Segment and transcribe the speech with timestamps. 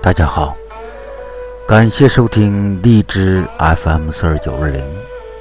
[0.00, 0.56] 大家好，
[1.66, 4.80] 感谢收听荔枝 FM 四二九二零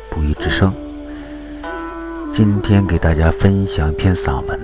[0.10, 0.74] 不遇之声。
[2.32, 4.60] 今天给大家分享一篇散文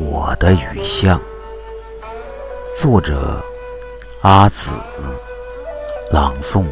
[0.04, 1.18] 《我的雨巷》，
[2.76, 3.40] 作者
[4.22, 4.72] 阿紫，
[6.10, 6.64] 朗诵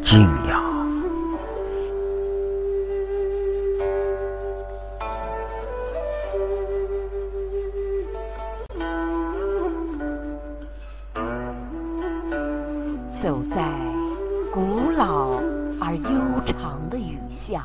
[0.00, 0.63] 静雅。
[13.24, 13.66] 走在
[14.52, 15.40] 古老
[15.80, 16.10] 而悠
[16.44, 17.64] 长的雨巷，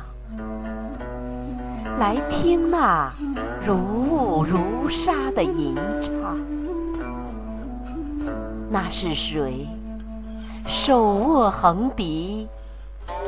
[1.98, 3.12] 来听那
[3.66, 6.40] 如雾如纱的吟唱。
[8.70, 9.68] 那是谁
[10.66, 12.48] 手握横笛，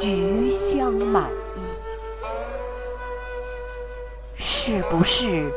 [0.01, 1.61] 菊香满溢？
[4.39, 5.53] 是不是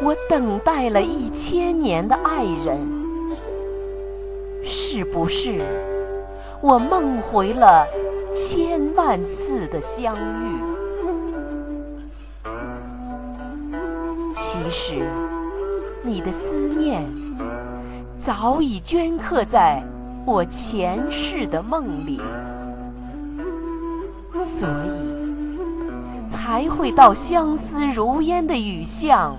[0.00, 2.78] 我等待了一千年的爱人？
[4.64, 5.92] 是不是？
[6.66, 7.86] 我梦回了
[8.32, 10.62] 千万次的相遇，
[14.32, 15.06] 其实
[16.02, 17.04] 你的思念
[18.18, 19.82] 早已镌刻在
[20.24, 22.18] 我前世的梦里，
[24.32, 29.36] 所以才会到相思如烟的雨巷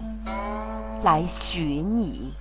[1.02, 2.32] 来寻你。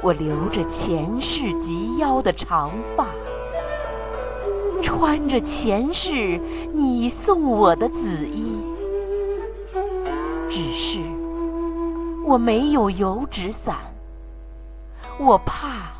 [0.00, 3.06] 我留着前世及腰的长发，
[4.82, 6.38] 穿着前世
[6.72, 8.62] 你送我的紫衣，
[10.48, 11.00] 只是
[12.24, 13.76] 我没有油纸伞，
[15.18, 15.90] 我怕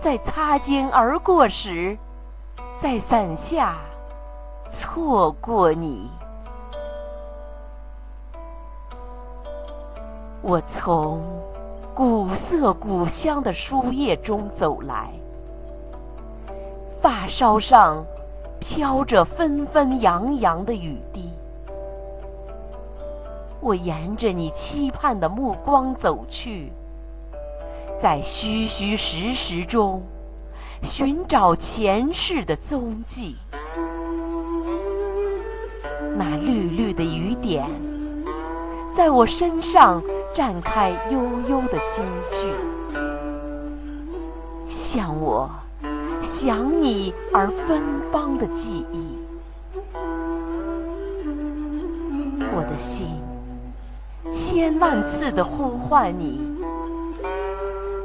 [0.00, 1.96] 在擦肩而过时，
[2.78, 3.76] 在伞下
[4.70, 6.10] 错过你。
[10.40, 11.22] 我从。
[11.94, 15.12] 古色古香的书页中走来，
[17.00, 18.04] 发梢上
[18.58, 21.30] 飘着纷纷扬扬的雨滴。
[23.60, 26.72] 我沿着你期盼的目光走去，
[27.96, 30.02] 在虚虚实实中
[30.82, 33.36] 寻找前世的踪迹。
[36.16, 37.70] 那绿绿的雨点，
[38.94, 40.02] 在我身上。
[40.34, 42.52] 绽开悠悠的心绪，
[44.66, 45.48] 像我
[46.20, 49.16] 想你而芬芳的记忆。
[52.52, 53.06] 我的心
[54.32, 56.40] 千万次的呼唤你，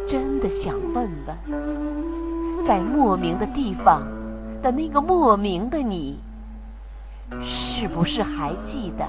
[0.07, 4.03] 真的想问问，在莫名的地方
[4.61, 6.19] 的那个莫名的你，
[7.41, 9.03] 是不是还记得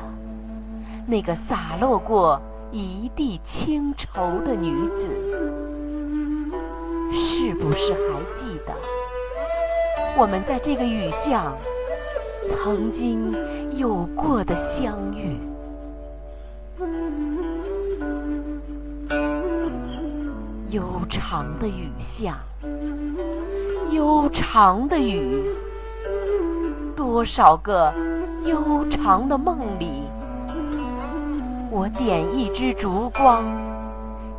[1.06, 2.40] 那个洒落过？
[2.72, 4.06] 一地清愁
[4.44, 5.08] 的女子，
[7.12, 8.72] 是不是还记得
[10.16, 11.52] 我们在这个雨巷
[12.46, 13.34] 曾经
[13.76, 15.36] 有过的相遇？
[20.68, 22.38] 悠长的雨巷，
[23.90, 25.42] 悠长的雨，
[26.94, 27.92] 多少个
[28.44, 29.99] 悠长的梦里。
[31.72, 33.44] 我点一支烛光，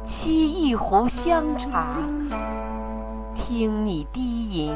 [0.05, 1.95] 沏一壶香茶，
[3.33, 4.75] 听你低吟。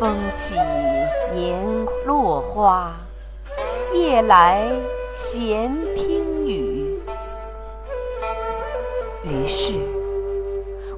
[0.00, 0.54] 风起
[1.34, 1.62] 年
[2.06, 2.96] 落花，
[3.92, 4.66] 夜来
[5.14, 6.98] 闲听雨。
[9.24, 9.74] 于是，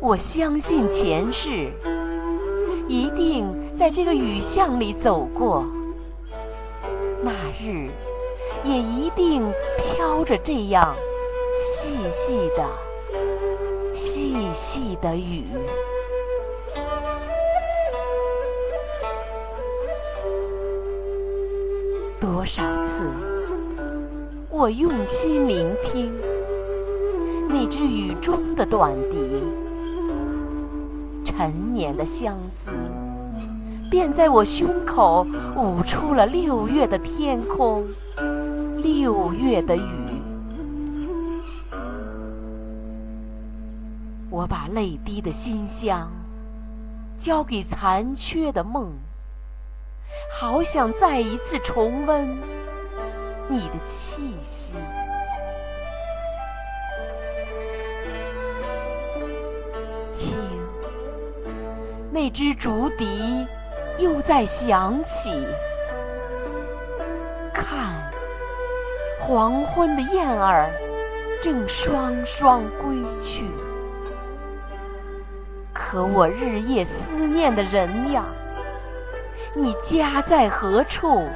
[0.01, 1.73] 我相信前世
[2.87, 3.45] 一定
[3.77, 5.67] 在这个雨巷里走过。
[7.25, 7.89] 那日，
[8.65, 10.95] 也一定飘着这样
[11.59, 15.45] 细细的、细细的雨。
[22.21, 23.09] 多少次，
[24.51, 26.13] 我用心聆听
[27.49, 29.43] 那只雨中的短笛，
[31.25, 32.71] 陈年的相思。
[33.95, 35.25] 便在我胸口
[35.55, 37.87] 舞出了六月的天空，
[38.83, 39.81] 六月的雨。
[44.29, 46.11] 我把泪滴的馨香
[47.17, 48.91] 交给残缺的梦，
[50.41, 52.37] 好想再一次重温
[53.49, 54.75] 你的气息。
[60.19, 60.35] 听，
[62.11, 63.47] 那支竹笛。
[63.99, 65.47] 又在响起，
[67.53, 67.75] 看
[69.21, 70.69] 黄昏的燕儿
[71.43, 73.47] 正双双归去，
[75.73, 78.25] 可我日夜思念的人呀，
[79.55, 81.29] 你家在何处？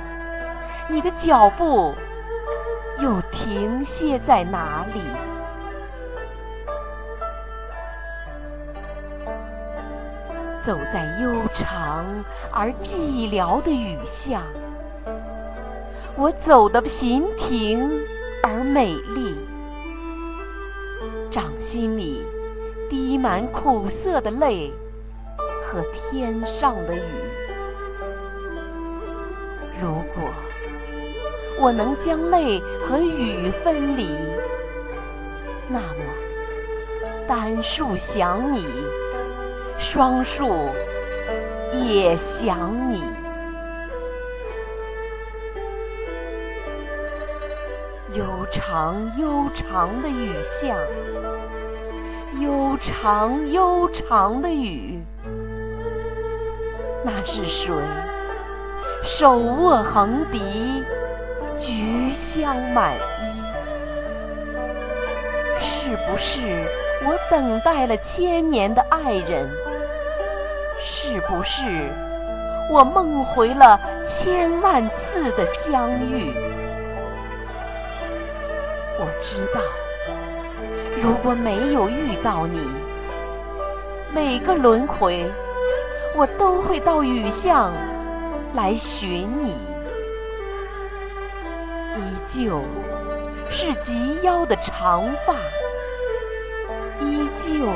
[0.89, 1.95] 你的脚步
[2.99, 5.01] 又停歇在哪里？
[10.69, 12.05] 走在悠长
[12.53, 14.43] 而寂寥的雨巷。
[16.15, 17.91] 我走得平平
[18.43, 19.35] 而美丽，
[21.31, 22.23] 掌心里
[22.91, 24.71] 滴满苦涩的泪
[25.63, 27.01] 和天上的雨。
[29.81, 30.29] 如果
[31.59, 34.07] 我能将泪和雨分离，
[35.67, 36.05] 那么
[37.27, 38.67] 单数想你，
[39.79, 40.71] 双树
[41.73, 43.03] 也想你。
[48.15, 50.77] 悠长悠长的雨巷，
[52.41, 55.01] 悠长悠长的雨。
[57.05, 57.73] 那是谁
[59.05, 60.83] 手握横笛，
[61.57, 62.99] 菊香满衣？
[65.61, 66.41] 是不是
[67.07, 69.49] 我等待了千年的爱人？
[70.81, 71.63] 是不是
[72.71, 76.33] 我梦回了千万次的相遇？
[79.01, 79.61] 我知道，
[81.03, 82.61] 如果没有遇到你，
[84.13, 85.31] 每个轮回
[86.17, 87.73] 我都会到雨巷
[88.55, 89.57] 来寻你。
[91.97, 92.63] 依旧
[93.51, 95.35] 是及腰的长发，
[97.05, 97.67] 依旧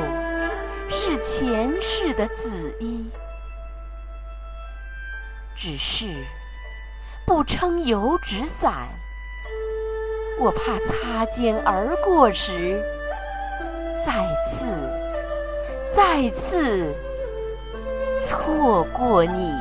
[0.95, 3.09] 是前世的紫衣，
[5.55, 6.05] 只是
[7.25, 8.87] 不撑油纸伞。
[10.39, 12.79] 我怕擦肩而过时，
[14.05, 14.67] 再次、
[15.95, 16.93] 再次
[18.23, 19.51] 错过你。